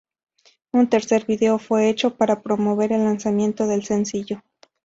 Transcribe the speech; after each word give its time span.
Un 0.71 0.89
tercer 0.89 1.27
vídeo 1.27 1.59
fue 1.59 1.87
hecho 1.87 2.15
para 2.17 2.41
promover 2.41 2.91
el 2.91 3.03
lanzamiento 3.03 3.67
del 3.67 3.85
sencillo. 3.85 4.41